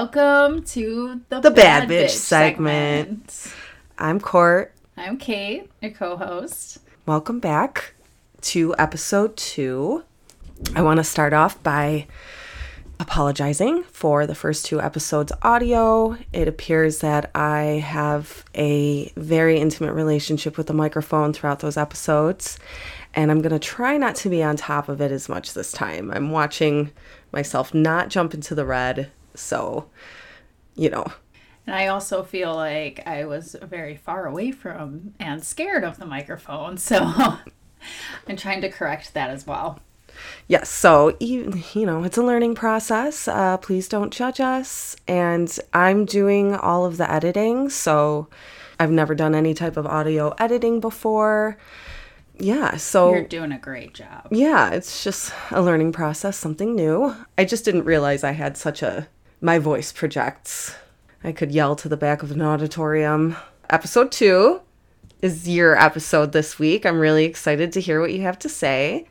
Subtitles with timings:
[0.00, 3.52] Welcome to the, The Bad Bitch segment.
[3.98, 4.72] I'm Court.
[4.96, 6.78] I'm Kate, your co-host.
[7.04, 7.94] Welcome back
[8.42, 10.04] to episode two.
[10.76, 12.06] I want to start off by
[13.00, 16.16] apologizing for the first two episodes' audio.
[16.32, 22.56] It appears that I have a very intimate relationship with the microphone throughout those episodes,
[23.14, 25.72] and I'm going to try not to be on top of it as much this
[25.72, 26.12] time.
[26.12, 26.92] I'm watching
[27.32, 29.88] myself not jump into the red, so,
[30.74, 31.04] you know,
[31.66, 36.06] And I also feel like I was very far away from and scared of the
[36.06, 36.96] microphone, so
[38.26, 39.80] I'm trying to correct that as well.
[40.48, 45.60] yes so you, you know it's a learning process uh, please don't judge us and
[45.72, 48.26] i'm doing all of the editing so
[48.80, 51.56] i've never done any type of audio editing before
[52.40, 54.26] yeah so You're doing a great job.
[54.32, 58.82] yeah it's just a learning process something new i just didn't realize i had such
[58.82, 59.06] a
[59.40, 60.74] my voice projects.
[61.22, 63.36] I could yell to the back of an auditorium.
[63.70, 64.60] Episode two
[65.20, 66.86] is your episode this week.
[66.86, 69.06] I'm really excited to hear what you have to say.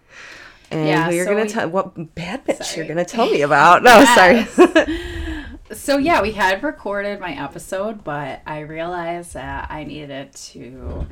[0.72, 2.78] And Yeah, you're so gonna tell what bad bitch Sorry.
[2.78, 3.84] you're gonna tell me about.
[3.84, 4.47] No sorry.
[5.73, 11.08] So yeah, we had recorded my episode, but I realized that I needed to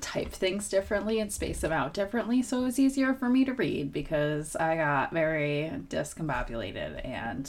[0.00, 3.52] type things differently and space them out differently so it was easier for me to
[3.52, 7.48] read because I got very discombobulated and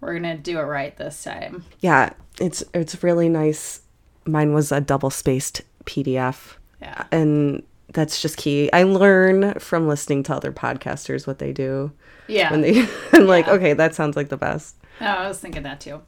[0.00, 1.64] we're gonna do it right this time.
[1.80, 3.80] yeah it's it's really nice
[4.26, 7.04] mine was a double spaced pdf Yeah.
[7.12, 7.62] and
[7.92, 11.92] that's just key i learn from listening to other podcasters what they do
[12.28, 12.50] Yeah.
[12.50, 13.52] when they I'm like Yeah.
[13.54, 16.02] okay that sounds like the best Oh, I was thinking that too.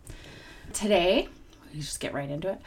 [0.75, 1.27] Today,
[1.73, 2.59] we just get right into it.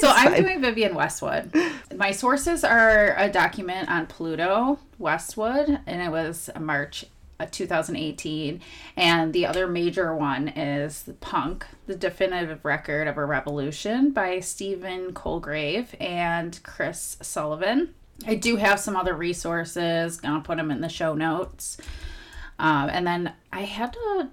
[0.00, 0.42] So I'm fine.
[0.42, 1.54] doing Vivienne Westwood.
[1.94, 7.04] My sources are a document on Pluto Westwood, and it was March
[7.50, 8.60] 2018.
[8.96, 15.12] And the other major one is Punk, the definitive record of a revolution by Stephen
[15.12, 17.94] Colegrave and Chris Sullivan.
[18.26, 20.20] I do have some other resources.
[20.20, 21.78] Gonna put them in the show notes.
[22.58, 24.28] Um, and then I had to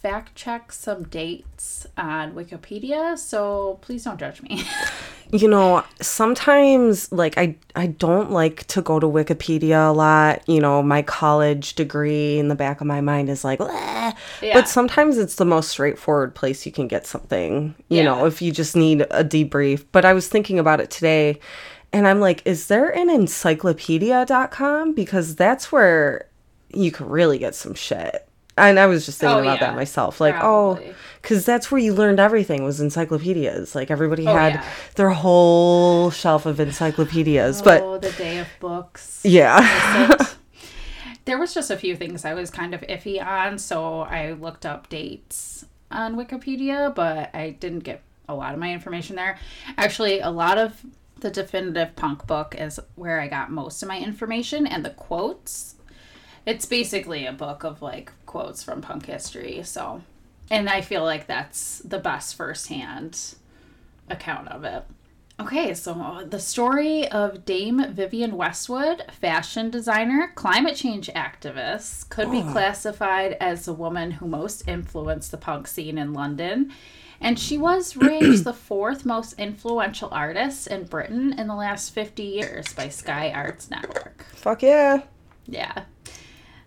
[0.00, 4.64] fact check some dates on Wikipedia, so please don't judge me.
[5.32, 10.60] you know sometimes like i i don't like to go to wikipedia a lot you
[10.60, 14.12] know my college degree in the back of my mind is like Yeah.
[14.52, 18.04] but sometimes it's the most straightforward place you can get something you Yeah.
[18.06, 21.38] know if you just need a debrief but i was thinking about it today
[21.92, 26.26] and i'm like is there an encyclopedia.com because that's where
[26.74, 28.26] you could really get some shit
[28.58, 29.66] and i was just thinking Oh, about yeah.
[29.68, 30.90] that myself like oh, Probably.
[30.90, 34.70] oh because that's where you learned everything was encyclopedias like everybody oh, had Oh, yeah.
[34.96, 39.20] their whole shelf of encyclopedias but oh, the day of books.
[39.24, 40.16] yeah
[41.26, 44.64] there was just a few things I was kind of iffy on, so I looked
[44.66, 49.38] up dates on Wikipedia, but I didn't get a lot of my information there.
[49.76, 50.80] Actually, a lot of
[51.20, 55.74] the definitive punk book is where I got most of my information and the quotes.
[56.46, 60.02] It's basically a book of like quotes from punk history, so
[60.50, 63.34] and I feel like that's the best firsthand
[64.08, 64.84] account of it.
[65.38, 72.42] Okay, so the story of Dame Vivienne Westwood, fashion designer, climate change activist, could be
[72.42, 76.70] classified as the woman who most influenced the punk scene in London.
[77.22, 82.22] And she was ranked the fourth most influential artist in Britain in the last 50
[82.22, 84.26] years by Sky Arts Network.
[84.34, 85.02] fuck yeah
[85.46, 85.84] Yeah.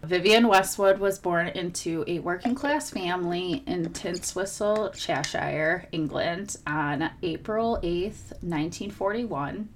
[0.03, 7.79] Vivienne Westwood was born into a working class family in Tintwistle, Cheshire, England on April
[7.81, 9.69] 8th, 1941,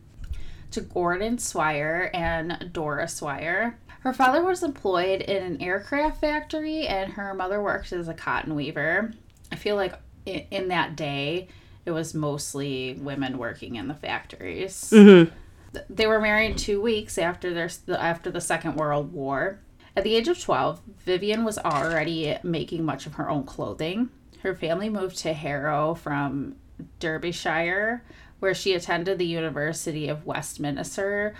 [0.72, 3.80] to Gordon Swire and Dora Swire.
[4.02, 8.54] Her father was employed in an aircraft factory and her mother worked as a cotton
[8.54, 9.14] weaver.
[9.50, 9.94] I feel like
[10.26, 11.48] in, in that day,
[11.86, 14.92] it was mostly women working in the factories.
[14.94, 15.34] Mm-hmm.
[15.90, 19.60] They were married two weeks after their after the Second World War.
[19.98, 24.10] At the age of 12, Vivienne was already making much of her own clothing.
[24.44, 26.56] Her family moved to Harrow from
[27.00, 28.04] Derbyshire,
[28.38, 31.34] where she attended the University of Westminster,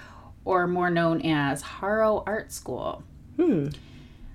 [0.44, 3.04] or more known as Harrow Art School.
[3.36, 3.68] Hmm.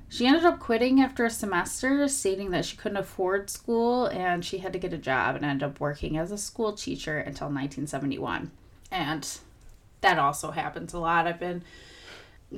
[0.08, 4.58] She ended up quitting after a semester, stating that she couldn't afford school and she
[4.58, 8.52] had to get a job and ended up working as a school teacher until 1971.
[8.88, 9.28] And
[10.00, 11.26] that also happens a lot.
[11.26, 11.64] I've been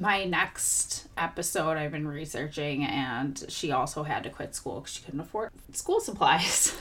[0.00, 5.02] my next episode I've been researching and she also had to quit school because she
[5.02, 6.76] couldn't afford school supplies.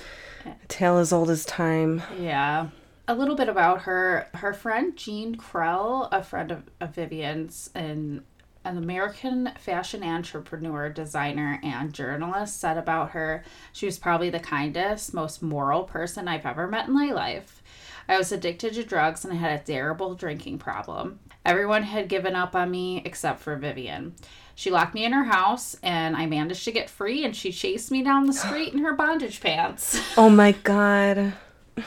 [0.45, 2.69] A tale as old as time yeah.
[3.07, 4.30] A little bit about her.
[4.33, 8.24] Her friend Gene Krell, a friend of, of Vivienne's, and
[8.65, 13.44] an American fashion entrepreneur, designer, and journalist, said about her
[13.74, 17.62] she was probably the kindest, most moral person I've ever met in my life.
[18.07, 21.19] I was addicted to drugs and I had a terrible drinking problem.
[21.45, 24.13] Everyone had given up on me except for Vivienne.
[24.55, 27.91] She locked me in her house and I managed to get free and she chased
[27.91, 29.99] me down the street in her bondage pants.
[30.17, 31.33] Oh my god.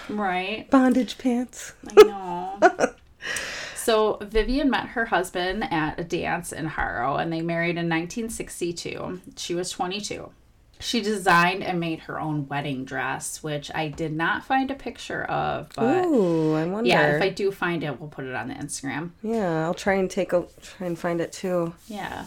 [0.08, 0.68] right?
[0.70, 1.72] Bondage pants.
[1.96, 2.94] I know.
[3.76, 9.20] so Vivienne met her husband at a dance in Harrow and they married in 1962.
[9.36, 10.30] She was 22.
[10.78, 15.24] She designed and made her own wedding dress, which I did not find a picture
[15.24, 16.88] of, but Ooh, I wonder.
[16.88, 19.10] yeah, if I do find it, we'll put it on the Instagram.
[19.22, 21.74] Yeah, I'll try and take a try and find it too.
[21.86, 22.26] Yeah.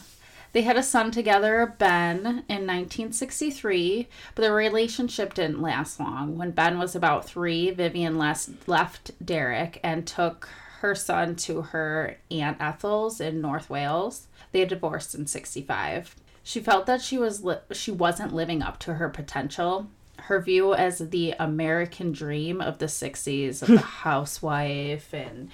[0.52, 6.38] They had a son together, Ben, in 1963, but the relationship didn't last long.
[6.40, 10.50] When Ben was about three, Vivienne les- left Derek and took
[10.80, 14.26] her son to her Aunt Ethel's in North Wales.
[14.52, 16.16] They divorced in 65.
[16.44, 19.88] She felt that she was li- she wasn't living up to her potential.
[20.24, 25.50] Her view as the American dream of the 60s of the housewife and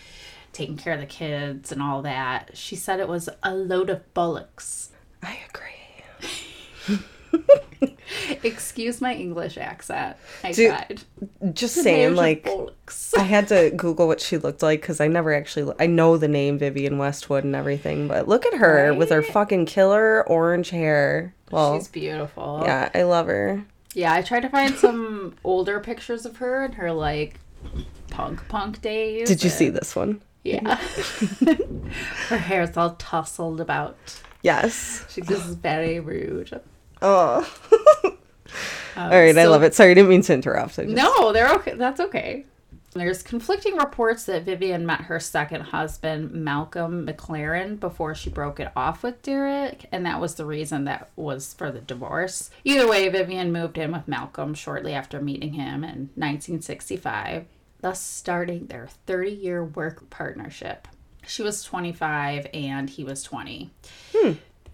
[0.53, 2.51] taking care of the kids and all that.
[2.55, 4.89] She said it was a load of bullocks.
[5.21, 5.84] I agree.
[8.43, 10.17] Excuse my English accent.
[10.43, 11.01] I Dude, tried.
[11.53, 12.47] Just saying, like.
[13.17, 16.27] I had to Google what she looked like because I never actually I know the
[16.27, 21.33] name Vivienne Westwood and everything, but look at her with her fucking killer orange hair.
[21.51, 22.61] Well, She's beautiful.
[22.63, 23.65] yeah, I love her.
[23.93, 27.39] Yeah, I tried to find some older pictures of her and her like
[28.09, 29.27] punk punk days.
[29.27, 30.21] Did you see this one?
[30.43, 30.75] Yeah.
[32.27, 33.97] her hair's all tousled about.
[34.43, 35.05] Yes.
[35.09, 36.61] She's just very rude.
[37.05, 37.37] Oh.
[38.03, 38.17] Um,
[38.97, 39.75] All right, I love it.
[39.75, 40.75] Sorry, I didn't mean to interrupt.
[40.75, 41.75] Just, No, they're okay.
[41.75, 42.45] That's okay.
[42.93, 48.71] There's conflicting reports that Vivienne met her second husband, Malcolm McLaren, before she broke it
[48.73, 52.49] off with Derek, and that was the reason that was for the divorce.
[52.63, 57.45] Either way, Vivienne moved in with Malcolm shortly after meeting him in 1965,
[57.81, 60.87] thus starting their 30 year work partnership.
[61.27, 63.71] She was 25 and he was 20.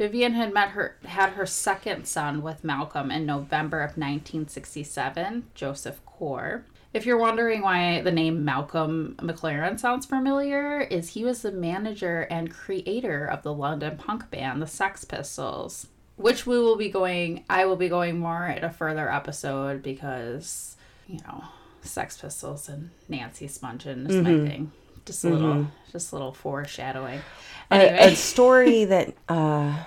[0.02, 6.02] Vivienne had met her had her second son with Malcolm in November of 1967, Joseph
[6.08, 6.64] Corré.
[6.92, 12.22] If you're wondering why the name Malcolm McLaren sounds familiar, is he was the manager
[12.32, 17.46] and creator of the London punk band the Sex Pistols, which we will be going
[17.48, 21.44] I will be going more in a further episode because, you know,
[21.84, 24.48] Sex Pistols and Nancy Spungen is my mm-hmm.
[24.48, 24.72] thing.
[25.06, 27.22] Just a little just a little foreshadowing.
[27.70, 28.14] a, Anyway.
[28.14, 29.84] a story that uh,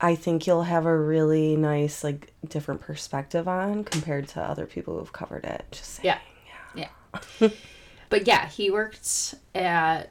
[0.00, 4.98] I think you'll have a really nice, like, different perspective on compared to other people
[4.98, 5.64] who've covered it.
[5.70, 6.18] Just saying.
[6.74, 6.88] Yeah.
[7.40, 7.48] Yeah.
[8.10, 10.10] but yeah, he worked at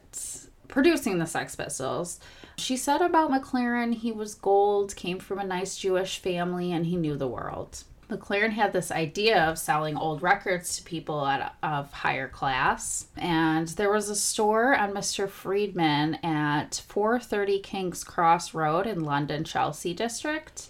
[0.67, 2.19] producing the Sex Pistols.
[2.57, 6.95] She said about McLaren, he was gold, came from a nice Jewish family, and he
[6.95, 7.83] knew the world.
[8.09, 13.67] McLaren had this idea of selling old records to people at of higher class, and
[13.69, 15.27] there was a store on Mr.
[15.27, 20.67] Friedman at 430 King's Cross Road in London, Chelsea district,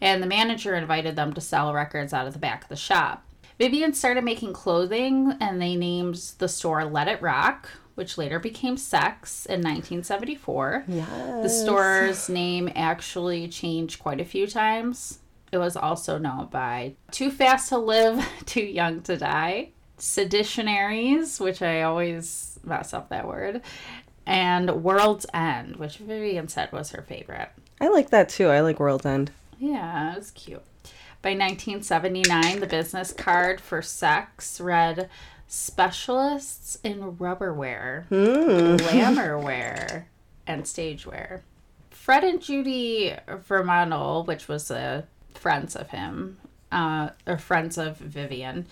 [0.00, 3.24] and the manager invited them to sell records out of the back of the shop.
[3.58, 8.76] Vivienne started making clothing and they named the store Let It Rock, which later became
[8.76, 10.84] Sex in 1974.
[10.86, 11.42] Yes.
[11.42, 15.18] The store's name actually changed quite a few times.
[15.50, 21.62] It was also known by Too Fast to Live, Too Young to Die, Seditionaries, which
[21.62, 23.62] I always mess up that word,
[24.26, 27.48] and World's End, which Vivienne said was her favorite.
[27.80, 28.48] I like that too.
[28.48, 29.30] I like World's End.
[29.58, 30.62] Yeah, it was cute.
[31.20, 35.08] By 1979, the business card for sex read
[35.48, 38.76] specialists in rubberware, hmm.
[38.76, 40.04] glamourwear,
[40.46, 41.40] and stagewear.
[41.90, 46.38] Fred and Judy Vermorel, which was a friends of him,
[46.72, 48.66] uh, or friends of Vivienne,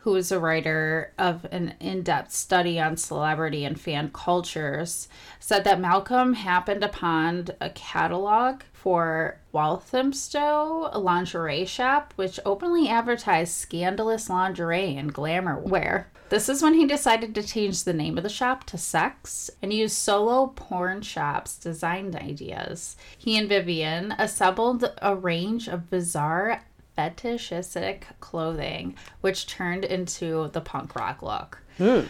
[0.00, 5.80] who was a writer of an in-depth study on celebrity and fan cultures, said that
[5.80, 15.12] Malcolm happened upon a catalog for Walthamstow, lingerie shop, which openly advertised scandalous lingerie and
[15.12, 16.10] glamour wear.
[16.30, 19.72] This is when he decided to change the name of the shop to Sex and
[19.72, 22.96] use Soho porn shops design ideas.
[23.18, 26.62] He and Vivienne assembled a range of bizarre
[27.00, 31.58] fetishistic clothing, which turned into the punk rock look.
[31.78, 32.00] Hmm.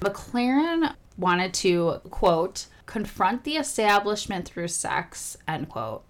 [0.00, 6.02] McLaren wanted to, quote, confront the establishment through sex, end quote.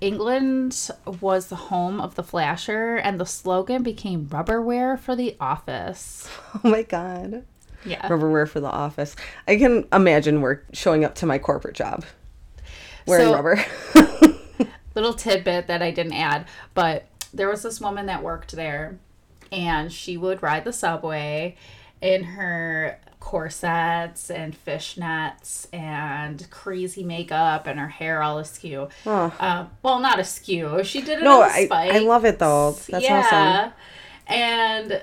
[0.00, 6.28] England was the home of the flasher, and the slogan became rubberware for the office.
[6.64, 7.44] Oh my god.
[7.84, 8.06] Yeah.
[8.06, 9.16] Rubberware for the office.
[9.48, 12.04] I can imagine work showing up to my corporate job
[13.06, 13.64] wearing So- rubber.
[14.94, 18.98] little tidbit that I didn't add, but there was this woman that worked there
[19.50, 21.56] and she would ride the subway
[22.00, 28.88] in her corsets and fishnets and crazy makeup and her hair all askew.
[29.06, 29.32] Oh.
[29.38, 30.82] Um, well, not askew.
[30.82, 31.68] She did it No, I.
[31.70, 32.72] I love it though.
[32.72, 33.72] That's awesome.
[34.26, 35.02] And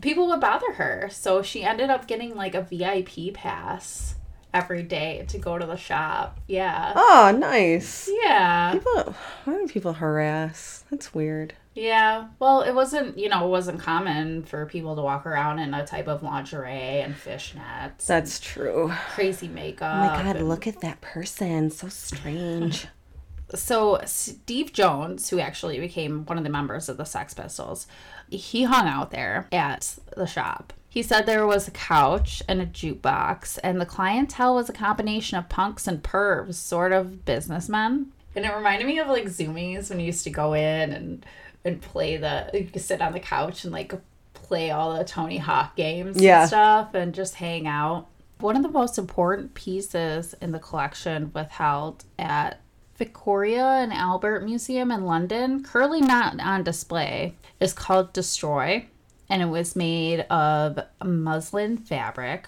[0.00, 1.08] people would bother her.
[1.12, 4.16] So she ended up getting like a VIP pass
[4.52, 6.40] every day to go to the shop.
[6.48, 6.92] Yeah.
[6.96, 8.10] Oh, nice.
[8.12, 8.72] Yeah.
[8.72, 10.84] People, why do people harass?
[10.90, 11.54] That's weird.
[11.74, 12.28] Yeah.
[12.38, 15.86] Well, it wasn't, you know, it wasn't common for people to walk around in a
[15.86, 18.06] type of lingerie and fishnets.
[18.06, 18.92] That's true.
[19.10, 19.94] crazy makeup.
[19.94, 21.70] Oh my god, and- look at that person.
[21.70, 22.86] So strange.
[23.54, 27.86] so Steve Jones, who actually became one of the members of the Sex Pistols,
[28.28, 30.72] he hung out there at the shop.
[30.88, 35.38] He said there was a couch and a jukebox, and the clientele was a combination
[35.38, 38.10] of punks and pervs, sort of businessmen.
[38.34, 41.24] And it reminded me of like Zumiez when you used to go in and
[41.64, 43.92] and play the you could sit on the couch and like
[44.32, 46.40] play all the Tony Hawk games Yeah.
[46.40, 48.06] and stuff and just hang out.
[48.38, 52.60] One of the most important pieces in the collection withheld at
[52.96, 58.86] Victoria and Albert Museum in London, currently not on display, is called Destroy,
[59.28, 62.46] and it was made of muslin fabric,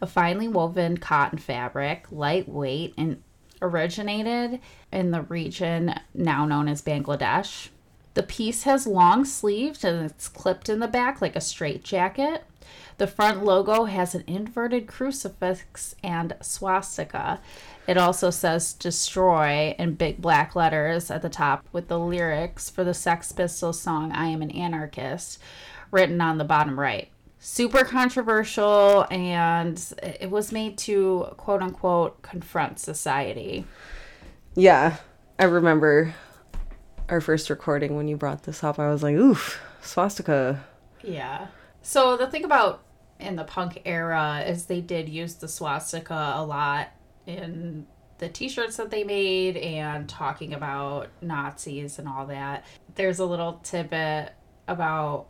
[0.00, 3.22] a finely woven cotton fabric, lightweight, and
[3.62, 4.60] originated
[4.92, 7.68] in the region now known as Bangladesh.
[8.18, 12.42] The piece has long sleeves and it's clipped in the back like a straight jacket.
[12.96, 17.38] The front logo has an inverted crucifix and swastika.
[17.86, 22.82] It also says destroy in big black letters at the top with the lyrics for
[22.82, 25.38] the Sex Pistols song I Am an Anarchist
[25.92, 27.10] written on the bottom right.
[27.38, 33.64] Super controversial and it was made to quote unquote confront society.
[34.56, 34.96] Yeah,
[35.38, 36.16] I remember
[37.08, 38.78] our first recording when you brought this up.
[38.78, 40.64] I was like, oof, swastika.
[41.02, 41.46] Yeah.
[41.82, 42.82] So the thing about
[43.18, 46.88] in the punk era is they did use the swastika a lot
[47.26, 47.86] in
[48.18, 52.64] the t-shirts that they made and talking about Nazis and all that.
[52.94, 54.32] There's a little tidbit
[54.66, 55.26] about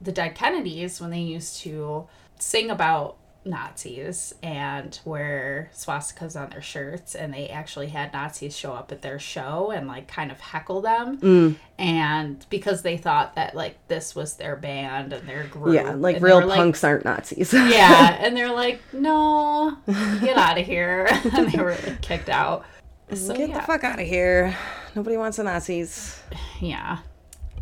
[0.00, 2.06] the dead Kennedys when they used to
[2.38, 8.72] sing about Nazis and wear swastikas on their shirts and they actually had Nazis show
[8.72, 11.18] up at their show and like kind of heckle them.
[11.18, 11.56] Mm.
[11.78, 15.74] And because they thought that like this was their band and their group.
[15.74, 17.52] Yeah, like real punks aren't Nazis.
[17.52, 19.76] yeah and they're like no
[20.20, 21.08] get out of here.
[21.36, 22.64] And they were like, kicked out.
[23.12, 23.60] So Get yeah.
[23.60, 24.56] the fuck out of here.
[24.94, 26.18] Nobody wants the Nazis.
[26.60, 26.98] yeah.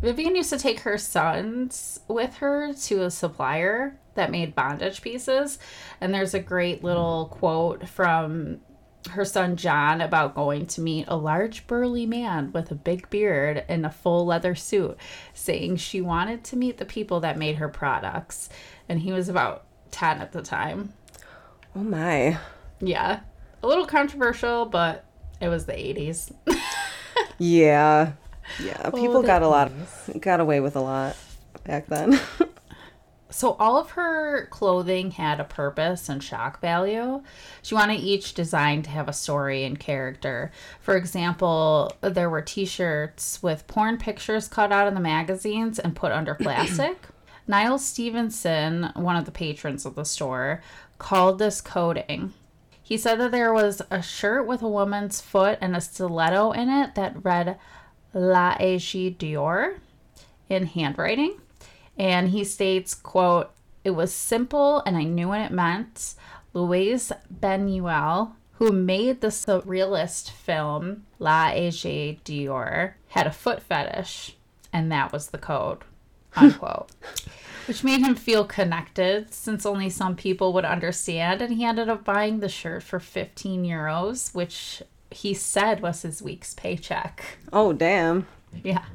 [0.01, 5.59] Vivienne used to take her sons with her to a supplier that made bondage pieces.
[6.01, 8.59] And there's a great little quote from
[9.11, 13.63] her son John about going to meet a large burly man with a big beard
[13.69, 14.97] in a full leather suit,
[15.33, 18.49] saying she wanted to meet the people that made her products.
[18.89, 20.93] And he was about 10 at the time.
[21.75, 22.39] Oh my.
[22.79, 23.19] Yeah.
[23.61, 25.05] A little controversial, but
[25.39, 26.33] it was the 80s.
[27.37, 28.13] Yeah.
[28.63, 28.89] Yeah.
[28.91, 29.71] People the got a lot
[30.19, 31.17] got away with a lot
[31.63, 32.19] back then.
[33.29, 37.23] So all of her clothing had a purpose and shock value.
[37.61, 40.51] She wanted each design to have a story and character.
[40.79, 46.11] For example, there were t-shirts with porn pictures cut out in the magazines and put
[46.11, 47.07] under plastic.
[47.47, 50.61] Niall Stevenson, one of the patrons of the store,
[50.97, 52.33] called this coding.
[52.81, 56.69] He said that there was a shirt with a woman's foot and a stiletto in
[56.69, 57.57] it that read
[58.13, 59.77] L'Age d'Or
[60.47, 61.39] in handwriting
[61.97, 63.51] and he states quote
[63.83, 66.15] it was simple and i knew what it meant
[66.53, 67.11] Luis
[67.41, 74.37] Buñuel who made the surrealist film L'Age d'Or had a foot fetish
[74.71, 75.79] and that was the code
[76.35, 76.89] unquote
[77.67, 82.05] which made him feel connected since only some people would understand and he ended up
[82.05, 88.27] buying the shirt for 15 euros which he said was his week's paycheck oh damn.
[88.63, 88.85] yeah.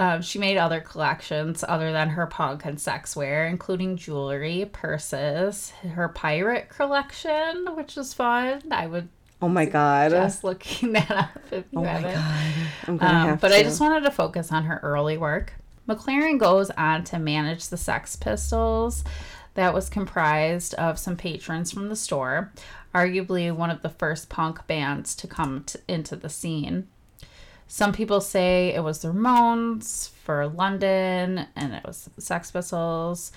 [0.00, 5.72] Um, she made other collections other than her punk and sex wear, including jewelry, purses,
[5.94, 8.62] her pirate collection, which is fun.
[8.70, 9.08] I would
[9.42, 10.10] Oh my god.
[10.10, 12.14] just looking that up if you oh my haven't.
[12.14, 12.52] god.
[12.88, 13.56] I'm gonna Um, have but to.
[13.56, 15.52] I just wanted to focus on her early work.
[15.86, 19.04] McLaren goes on to manage the Sex Pistols,
[19.54, 22.52] that was comprised of some patrons from the store,
[22.94, 26.86] arguably one of the first punk bands to come t- into the scene.
[27.72, 33.30] Some people say it was the Ramones for London, and it was Sex Pistols.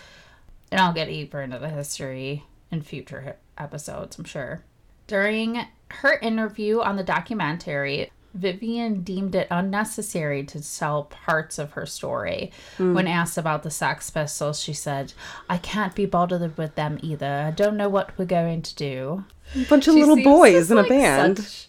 [0.72, 4.64] And I'll get deeper into the history in future episodes, I'm sure.
[5.06, 11.86] During her interview on the documentary, Vivienne deemed it unnecessary to tell parts of her
[11.86, 12.52] story.
[12.78, 12.96] Hmm.
[12.96, 15.14] When asked about the Sex Pistols, she said,
[15.48, 17.44] I can't be bothered with them either.
[17.46, 19.26] I don't know what we're going to do.
[19.56, 21.68] A bunch of She little boys in a band, such-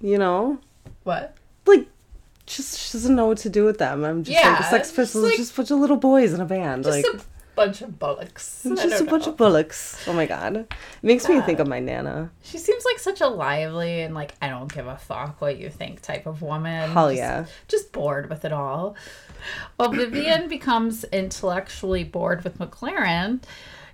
[0.00, 0.60] you know?
[1.02, 1.34] What?
[1.66, 1.86] Like,
[2.46, 4.04] just she doesn't know what to do with them.
[4.04, 6.32] I'm just like, Yeah, the Sex just Pistols like- just a bunch of little boys
[6.32, 6.84] in a band.
[6.84, 7.24] Just like, a
[7.56, 8.62] bunch of bullocks.
[8.66, 10.02] Just a don't bunch of bullocks.
[10.08, 10.56] Oh my god.
[10.56, 10.68] It
[11.02, 12.30] makes me think of my Nana.
[12.42, 15.68] She seems like such a lively and like I don't give a fuck what you
[15.68, 16.90] think type of woman.
[16.90, 17.44] Hell Just- yeah.
[17.68, 18.96] Just bored with it all.
[19.78, 23.40] Well, Vivienne becomes intellectually bored with McLaren.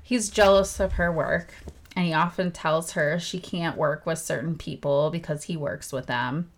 [0.02, 1.52] He's jealous of her work
[1.96, 6.06] and he often tells her she can't work with certain people because he works with
[6.06, 6.52] them.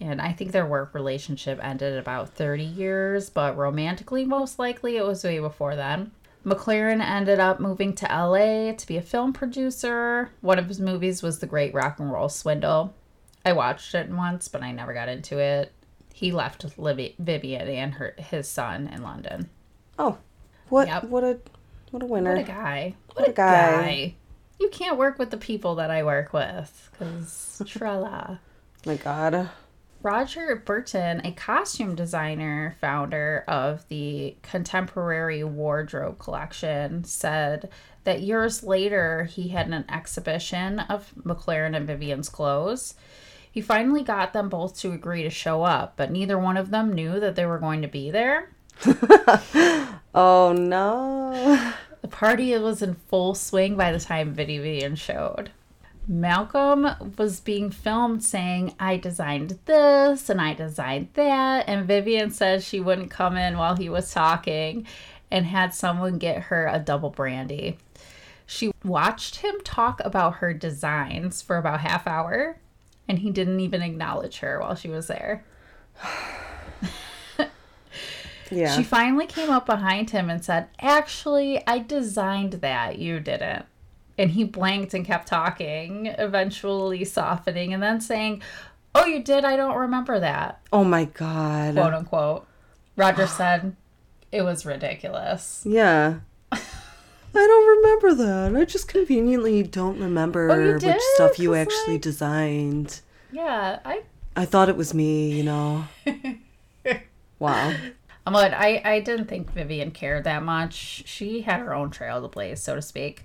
[0.00, 5.06] And I think their work relationship ended about 30 years, but romantically, most likely, it
[5.06, 6.10] was way before then.
[6.44, 10.30] McLaren ended up moving to LA to be a film producer.
[10.42, 12.94] One of his movies was The Great Rock and Roll Swindle.
[13.44, 15.72] I watched it once, but I never got into it.
[16.12, 19.48] He left Liv- Vivienne and her his son in London.
[19.98, 20.18] Oh.
[20.68, 21.04] What Yep.
[21.04, 21.38] what a
[21.90, 22.32] what a winner.
[22.32, 22.94] What a guy.
[23.06, 23.70] What, What a a guy.
[23.82, 24.14] guy.
[24.60, 28.40] You can't work with the people that I work with because trella.
[28.86, 29.48] my god.
[30.06, 37.70] Roger Burton, a costume designer, founder of the Contemporary Wardrobe Collection, said
[38.04, 42.94] that years later he had an exhibition of McLaren and Vivienne's clothes.
[43.50, 46.92] He finally got them both to agree to show up, but neither one of them
[46.92, 48.52] knew that they were going to be there.
[50.14, 51.72] Oh no.
[52.00, 55.50] The party was in full swing by the time Vivienne showed.
[56.08, 61.68] Malcolm was being filmed saying, I designed this and I designed that.
[61.68, 64.86] And Vivienne said she wouldn't come in while he was talking
[65.30, 67.78] and had someone get her a double brandy.
[68.46, 72.58] She watched him talk about her designs for about half hour
[73.08, 75.44] and he didn't even acknowledge her while she was there.
[78.50, 78.76] Yeah.
[78.76, 82.98] She finally came up behind him and said, Actually, I designed that.
[82.98, 83.66] You didn't.
[84.18, 88.42] And he blanked and kept talking, eventually softening and then saying,
[88.94, 89.44] Oh, you did?
[89.44, 91.74] I don't remember that, oh my god.
[91.74, 92.46] quote unquote.
[92.96, 93.76] Roger said,
[94.32, 95.62] It was ridiculous.
[95.68, 96.20] Yeah.
[96.50, 96.58] I
[97.34, 98.56] don't remember that.
[98.58, 103.00] I just conveniently don't remember Oh, you which stuff you actually like- designed.
[103.30, 104.02] Yeah, I.
[104.34, 105.84] I thought it was me, you know.
[107.38, 107.74] wow.
[108.26, 111.04] I'm like, I, I didn't think Vivienne cared that much.
[111.06, 113.24] She had her own trail to blaze, so to speak.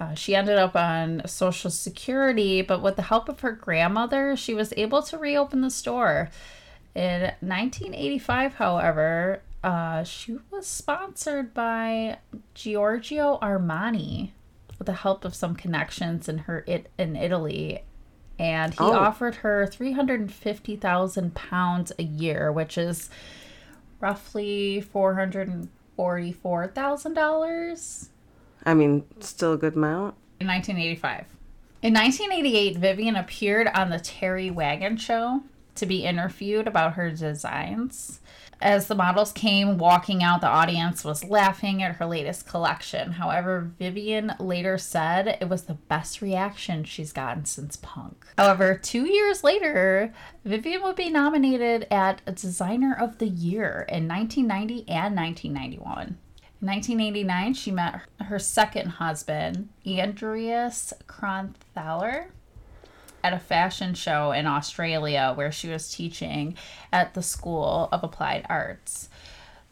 [0.00, 4.52] Uh, she ended up on Social Security, but with the help of her grandmother, she
[4.54, 6.30] was able to reopen the store.
[6.94, 12.18] In 1985, however, uh, she was sponsored by
[12.54, 14.32] Giorgio Armani
[14.78, 17.84] with the help of some connections in her it in Italy,
[18.38, 18.92] and he Oh.
[18.92, 23.08] offered her 350,000 pounds a year, which is
[24.00, 28.08] roughly four hundred and forty-four thousand dollars
[28.64, 30.14] I mean, still a good amount.
[30.40, 31.26] in 1985.
[31.82, 35.42] In 1988, Vivienne appeared on the Terry Wogan Show
[35.74, 38.20] to be interviewed about her designs.
[38.60, 43.12] As the models came walking out, the audience was laughing at her latest collection.
[43.12, 48.24] However, Vivienne later said it was the best reaction she's gotten since punk.
[48.38, 54.88] However, two years later, Vivienne would be nominated at Designer of the Year in 1990
[54.88, 56.18] and 1991.
[56.62, 62.26] In 1989, she met her second husband, Andreas Kronthaler,
[63.24, 66.56] at a fashion show in Australia where she was teaching
[66.92, 69.08] at the School of Applied Arts.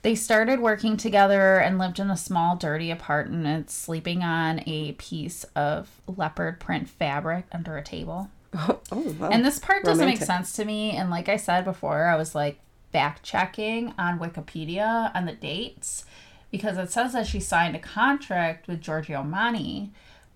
[0.03, 5.45] They started working together and lived in a small, dirty apartment, sleeping on a piece
[5.55, 8.31] of leopard print fabric under a table.
[8.93, 9.29] Oh, wow.
[9.31, 10.91] And this part doesn't make sense to me.
[10.91, 12.59] And like I said before, I was like
[12.91, 16.05] fact checking on Wikipedia on the dates
[16.51, 19.91] because it says that she signed a contract with Giorgio Armani,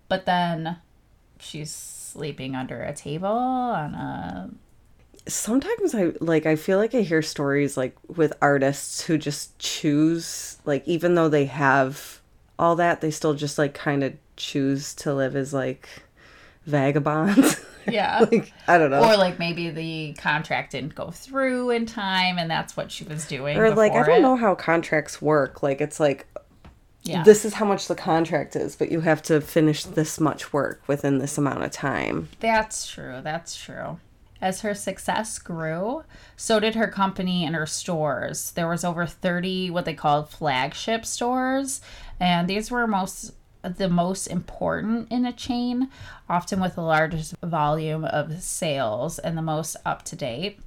[0.08, 0.78] but then
[1.38, 4.50] she's sleeping under a table on a.
[5.26, 10.58] Sometimes I like I feel like I hear stories like with artists who just choose
[10.64, 12.20] like even though they have
[12.58, 15.88] all that, they still just like kind of choose to live as like
[16.66, 17.60] vagabonds.
[17.88, 18.20] Yeah.
[18.32, 19.02] like I don't know.
[19.04, 23.26] or like maybe the contract didn't go through in time and that's what she was
[23.26, 23.56] doing.
[23.58, 24.22] or like I don't it.
[24.22, 25.62] know how contracts work.
[25.62, 26.26] Like it's like
[27.02, 27.22] Yeah.
[27.22, 30.82] this is how much the contract is, but you have to finish this much work
[30.86, 32.28] within this amount of time.
[32.40, 33.20] That's true.
[33.22, 33.98] That's true.
[34.40, 36.04] As her success grew,
[36.36, 38.50] so did her company and her stores.
[38.50, 41.80] There was over 30 what they called flagship stores,
[42.20, 43.32] and these were most
[43.68, 45.88] the most important in a chain,
[46.28, 50.58] often with the largest volume of sales and the most up to date.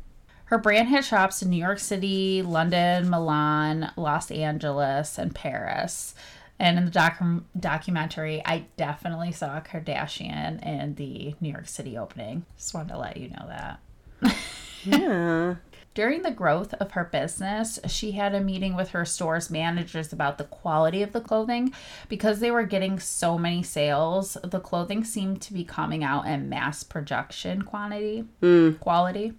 [0.45, 6.15] Her brand had shops in New York City, London, Milan, Los Angeles, and Paris.
[6.59, 12.45] And in the docu- documentary, I definitely saw Kardashian in the New York City opening.
[12.55, 13.79] Just wanted to let you know that.
[14.83, 15.55] Yeah.
[15.97, 20.37] During the growth of her business, she had a meeting with her store's managers about
[20.37, 21.73] the quality of the clothing.
[22.07, 26.49] Because they were getting so many sales, the clothing seemed to be coming out in
[26.49, 28.73] mass production quantity, hmm.
[28.73, 29.33] quality,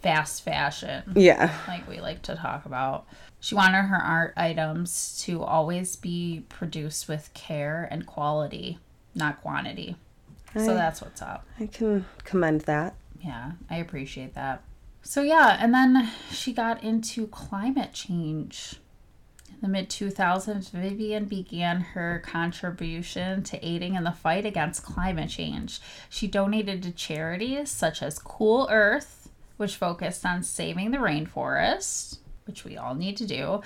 [0.00, 1.54] fast fashion, Yeah.
[1.68, 3.04] like we like to talk about.
[3.38, 8.78] She wanted her art items to always be produced with care and quality,
[9.14, 9.96] not quantity.
[10.54, 11.46] So that's what's up.
[11.60, 12.94] I can commend that.
[13.20, 14.62] Yeah, I appreciate that.
[15.02, 18.76] So, yeah, and then she got into climate change.
[19.48, 25.30] In the mid 2000s, Vivienne began her contribution to aiding in the fight against climate
[25.30, 25.80] change.
[26.08, 32.64] She donated to charities such as Cool Earth, which focused on saving the rainforest, which
[32.64, 33.62] we all need to do.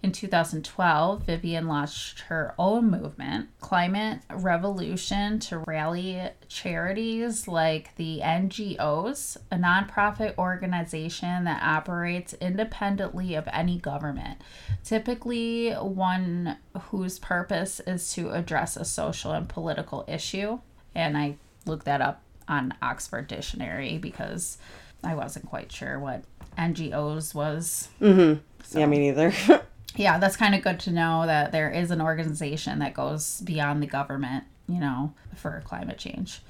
[0.00, 9.36] In 2012, Vivienne launched her own movement, Climate Revolution, to rally charities like the NGOs,
[9.50, 14.40] a nonprofit organization that operates independently of any government,
[14.84, 16.58] typically one
[16.90, 20.60] whose purpose is to address a social and political issue.
[20.94, 24.58] And I looked that up on Oxford Dictionary because
[25.02, 26.22] I wasn't quite sure what
[26.56, 27.88] NGOs was.
[28.00, 28.78] Mm-hmm.
[28.78, 29.32] Yeah, me neither.
[29.98, 33.82] yeah, that's kind of good to know that there is an organization that goes beyond
[33.82, 36.40] the government, you know, for climate change.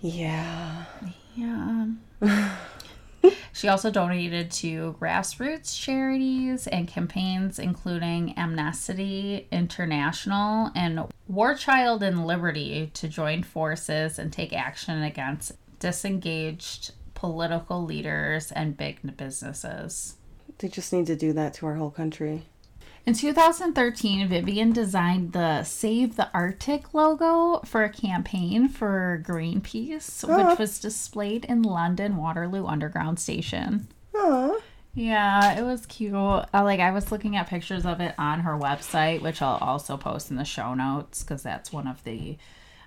[0.00, 0.84] yeah.
[1.34, 1.46] Yeah.
[1.46, 2.00] Um,
[3.52, 12.26] she also donated to grassroots charities and campaigns, including Amnesty International and War Child and
[12.26, 20.16] Liberty, to join forces and take action against disengaged political leaders and big businesses.
[20.58, 22.44] They just need to do that to our whole country.
[23.08, 30.50] In 2013, Vivienne designed the Save the Arctic logo for a campaign for Greenpeace, Oh.
[30.50, 33.88] which was displayed in London Waterloo Underground Station.
[34.14, 34.60] Aw.
[34.92, 36.12] Yeah, it was cute.
[36.12, 39.96] Uh, like I was looking at pictures of it on her website, which I'll also
[39.96, 42.36] post in the show notes because that's one of the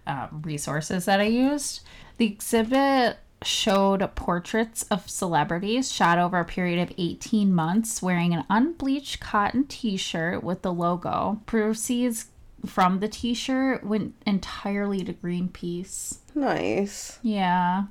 [0.06, 1.82] um, resources that I used.
[2.18, 8.46] The exhibit showed portraits of celebrities shot over a period of 18 months wearing an
[8.50, 11.42] unbleached cotton t-shirt with the logo.
[11.46, 12.28] Proceeds
[12.66, 16.18] from the t-shirt went entirely to Greenpeace.
[16.36, 17.20] Nice.
[17.24, 17.86] Yeah.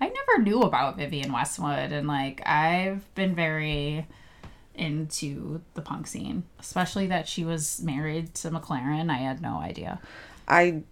[0.00, 4.06] I never knew about Vivienne Westwood and like I've been very
[4.74, 9.10] into the punk scene, especially that she was married to McLaren.
[9.10, 10.00] I had no idea.
[10.48, 10.82] I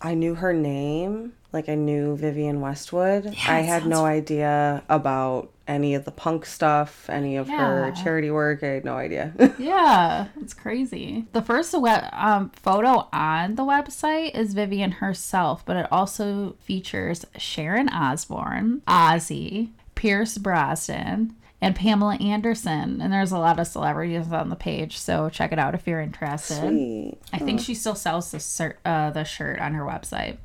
[0.00, 3.34] I knew her name, like I knew Vivienne Westwood.
[3.46, 8.62] I had no idea about any of the punk stuff, any of her charity work.
[8.62, 9.32] I had no idea.
[9.58, 11.26] Yeah, it's crazy.
[11.32, 17.24] The first web, um, photo on the website is Vivienne herself, but it also features
[17.36, 23.00] Sharon Osbourne, Ozzy, Pierce Brosnan, and Pamela Anderson.
[23.00, 26.00] And there's a lot of celebrities on the page, so check it out if you're
[26.00, 26.58] interested.
[26.58, 27.18] Sweet.
[27.32, 30.38] I think she still sells the cert, uh, the shirt on her website.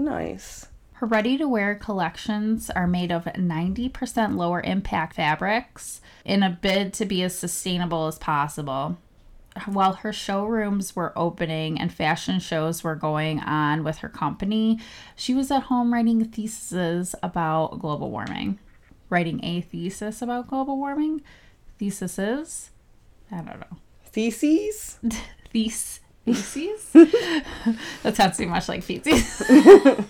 [0.00, 0.66] Nice.
[0.94, 6.94] Her ready to wear collections are made of 90% lower impact fabrics in a bid
[6.94, 8.96] to be as sustainable as possible.
[9.66, 14.78] While her showrooms were opening and fashion shows were going on with her company,
[15.16, 18.58] she was at home writing theses about global warming.
[19.10, 21.20] Writing a thesis about global warming?
[21.78, 22.70] Theses?
[23.30, 23.78] I don't know.
[24.06, 24.98] Theses?
[25.52, 26.90] Thes- Theses?
[28.02, 29.42] that sounds too much like feces.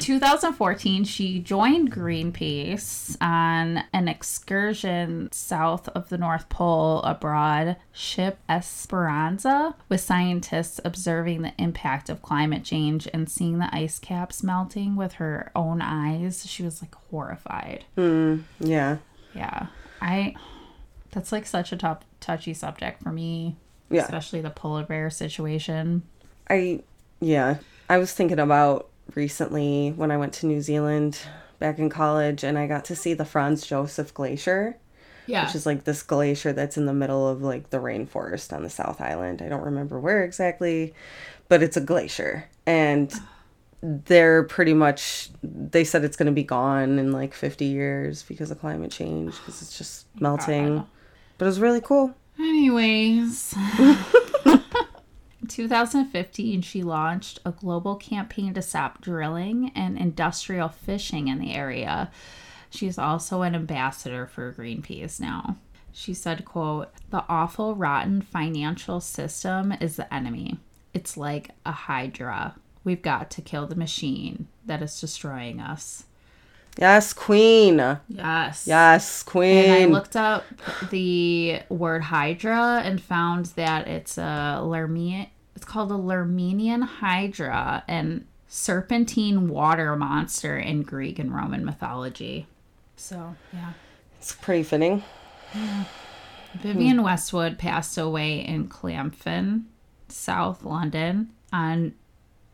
[0.00, 9.74] 2014, she joined Greenpeace on an excursion south of the North Pole aboard ship Esperanza
[9.88, 15.14] with scientists observing the impact of climate change and seeing the ice caps melting with
[15.14, 16.46] her own eyes.
[16.46, 17.84] She was like horrified.
[17.94, 18.98] Hmm, yeah.
[19.34, 19.66] Yeah.
[20.00, 20.34] I
[21.10, 23.56] that's like such a top touchy subject for me.
[23.90, 24.02] Yeah.
[24.02, 26.02] Especially the polar bear situation.
[26.48, 26.82] I
[27.20, 27.58] yeah.
[27.88, 31.18] I was thinking about recently when I went to New Zealand
[31.58, 34.78] back in college and I got to see the Franz Josef Glacier.
[35.28, 35.44] Yeah.
[35.44, 38.70] which is like this glacier that's in the middle of like the rainforest on the
[38.70, 39.42] South Island.
[39.42, 40.94] I don't remember where exactly,
[41.48, 42.48] but it's a glacier.
[42.64, 43.12] And
[43.82, 48.52] they're pretty much, they said it's going to be gone in like 50 years because
[48.52, 50.86] of climate change because it's just melting.
[51.38, 52.14] But it was really cool.
[52.38, 53.54] Anyways.
[55.46, 61.54] In 2015, she launched a global campaign to stop drilling and industrial fishing in the
[61.54, 62.10] area.
[62.68, 65.56] She's also an ambassador for Greenpeace now.
[65.92, 70.58] She said, quote, "The awful rotten financial system is the enemy.
[70.92, 72.56] It's like a hydra.
[72.82, 76.05] We've got to kill the machine that is destroying us."
[76.78, 77.78] Yes, queen.
[78.08, 78.66] Yes.
[78.66, 79.64] Yes, queen.
[79.64, 80.44] And I looked up
[80.90, 85.28] the word Hydra and found that it's a Lermian.
[85.54, 92.46] It's called a Lermenian Hydra and serpentine water monster in Greek and Roman mythology.
[92.96, 93.72] So yeah,
[94.18, 95.02] it's pretty fitting.
[96.54, 99.68] Vivienne Westwood passed away in Clapham,
[100.08, 101.94] South London, on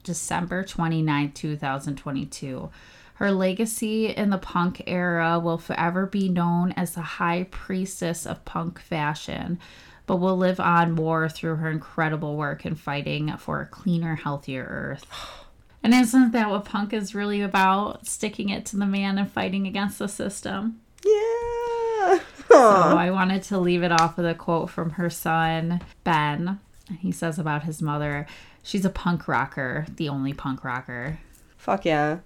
[0.02, 2.70] December 29, 2022.
[3.14, 8.44] Her legacy in the punk era will forever be known as the high priestess of
[8.44, 9.58] punk fashion,
[10.06, 14.64] but will live on more through her incredible work in fighting for a cleaner, healthier
[14.68, 15.06] earth.
[15.84, 18.06] And isn't that what punk is really about?
[18.06, 20.80] Sticking it to the man and fighting against the system.
[21.04, 22.20] Yeah.
[22.48, 26.60] So I wanted to leave it off with a quote from her son, Ben.
[27.00, 28.26] He says about his mother,
[28.62, 31.18] she's a punk rocker, the only punk rocker.
[31.56, 32.18] Fuck yeah.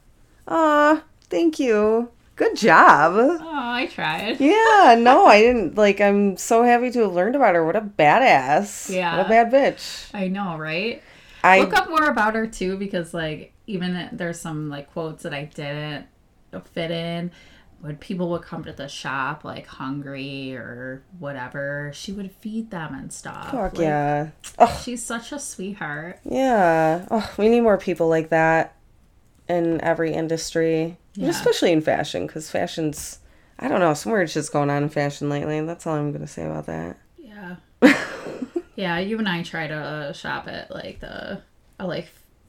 [0.49, 2.11] Aw, thank you.
[2.37, 3.15] Good job.
[3.17, 4.41] Oh, I tried.
[4.41, 5.77] Yeah, no, I didn't.
[5.77, 7.65] Like, I'm so happy to have learned about her.
[7.65, 8.91] What a badass.
[8.95, 9.17] Yeah.
[9.17, 10.11] What a bad bitch.
[10.15, 11.03] I know, right?
[11.43, 15.33] I Look up more about her too, because like even there's some like quotes that
[15.33, 16.07] I didn't
[16.73, 17.31] fit in.
[17.81, 22.95] When people would come to the shop like hungry or whatever, she would feed them
[22.95, 23.51] and stuff.
[23.53, 24.31] Fuck Like, yeah.
[24.59, 26.19] Oh, She's such a sweetheart.
[26.25, 27.07] yeah.
[27.11, 28.76] Oh, we need more people like that
[29.49, 31.29] in every industry, Yeah.
[31.31, 33.19] especially in fashion, because fashion's,
[33.59, 35.59] I don't know, some weird shit's going on in fashion lately.
[35.59, 36.97] and That's all I'm going to say about that.
[37.19, 37.57] Yeah.
[38.77, 41.41] yeah, you and I try to uh, shop at like the
[41.79, 42.09] I like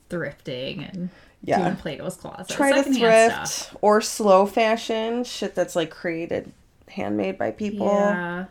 [0.09, 1.09] thrifting and
[1.43, 1.59] Yeah.
[1.63, 2.49] doing Plato's Closet.
[2.49, 3.75] Try to thrift stuff.
[3.81, 6.51] or slow fashion, shit that's like created,
[6.89, 7.87] handmade by people.
[7.87, 8.45] Yeah.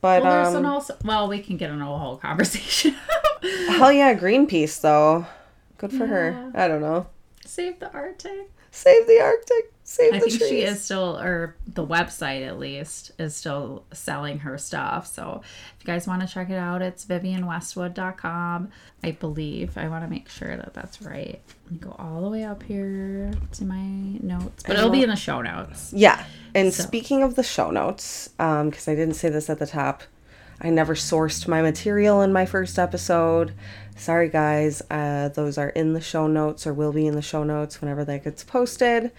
[0.00, 0.96] But, Well, there's um, an also.
[1.04, 2.94] Well, we can get into a whole conversation.
[3.68, 5.26] hell yeah, Greenpeace, though.
[5.78, 6.52] Good for her.
[6.54, 7.06] I don't know.
[7.46, 8.50] Save the Arctic.
[8.70, 9.72] Save the Arctic.
[9.84, 10.50] Save I the think trees.
[10.50, 15.06] she is still, or the website at least, is still selling her stuff.
[15.06, 18.70] So if you guys want to check it out, it's viviennewestwood.com.
[19.02, 19.78] I believe.
[19.78, 21.40] I want to make sure that that's right.
[21.64, 23.82] Let me go all the way up here to my
[24.22, 25.92] notes, but it'll be in the show notes.
[25.94, 26.24] Yeah.
[26.54, 29.66] And So- speaking of the show notes, um, because I didn't say this at the
[29.66, 30.02] top,
[30.60, 33.52] I never sourced my material in my first episode.
[33.96, 34.82] Sorry, guys.
[34.90, 38.04] Uh, those are in the show notes or will be in the show notes whenever
[38.04, 39.10] that gets posted.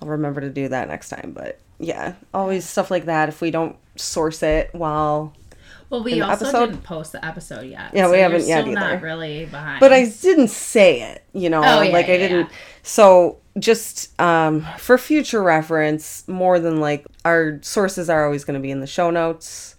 [0.00, 1.32] I'll remember to do that next time.
[1.34, 3.28] But yeah, always stuff like that.
[3.28, 5.34] If we don't source it while.
[5.90, 6.66] Well, we also episode?
[6.66, 7.90] didn't post the episode yet.
[7.92, 8.80] Yeah, we haven't yet still either.
[8.94, 9.78] Not really behind.
[9.80, 12.46] But I didn't say it, you know, Oh, yeah, like I didn't.
[12.48, 12.56] yeah.
[12.82, 18.62] So just um, for future reference, more than like our sources are always going to
[18.62, 19.76] be in the show notes.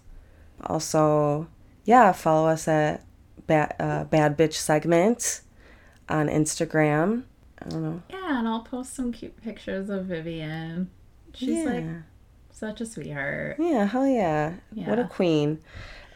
[0.62, 1.48] Also,
[1.84, 3.02] yeah, follow us at
[3.46, 5.40] Bad, uh, Bad Bitch Segment
[6.08, 7.24] on Instagram.
[7.64, 8.02] I don't know.
[8.10, 10.90] Yeah, and I'll post some cute pictures of Vivienne.
[11.34, 11.64] She's yeah.
[11.64, 11.84] like
[12.50, 13.56] such a sweetheart.
[13.58, 14.54] yeah, hell yeah.
[14.74, 15.60] What a queen.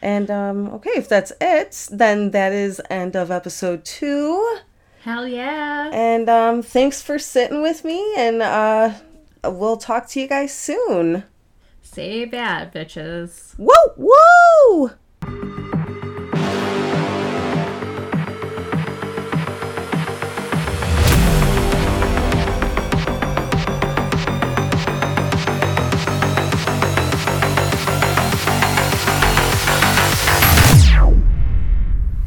[0.01, 4.57] And um, okay, if that's it, then that is end of episode two.
[5.01, 5.89] Hell yeah.
[5.93, 8.93] And um, thanks for sitting with me, and uh,
[9.43, 11.23] we'll talk to you guys soon.
[11.81, 13.55] Say bad, bitches.
[13.57, 15.68] Whoa, whoa!